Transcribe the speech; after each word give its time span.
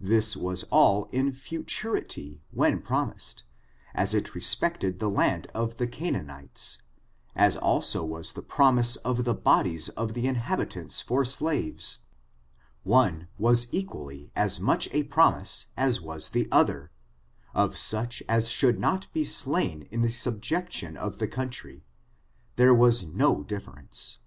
This 0.00 0.36
was 0.36 0.64
all 0.70 1.04
in 1.12 1.32
futurity 1.32 2.42
when 2.50 2.82
promised, 2.82 3.44
as 3.94 4.12
it 4.12 4.34
respected 4.34 4.98
the 4.98 5.08
land 5.08 5.46
of 5.54 5.76
the 5.76 5.86
Canaan 5.86 6.30
ites; 6.30 6.78
so 7.38 7.60
also 7.60 8.04
was 8.04 8.32
the 8.32 8.42
promise 8.42 8.96
of 9.06 9.22
the 9.22 9.34
bodies 9.36 9.88
of 9.90 10.14
the 10.14 10.26
inhabitants 10.26 11.00
for 11.00 11.24
slaves— 11.24 11.98
one 12.82 13.28
was 13.38 13.68
equally 13.70 14.32
as 14.34 14.58
much 14.58 14.88
a 14.90 15.04
promise 15.04 15.68
as 15.76 16.00
was 16.00 16.30
the 16.30 16.48
other— 16.50 16.90
of 17.54 17.78
such 17.78 18.20
as 18.28 18.48
should 18.50 18.80
not 18.80 19.06
be 19.12 19.24
slain 19.24 19.82
in 19.92 20.02
the 20.02 20.10
subjugation 20.10 20.96
of 20.96 21.18
the 21.18 21.28
country: 21.28 21.84
there 22.56 22.74
was 22.74 23.04
no 23.04 23.44
difference. 23.44 24.18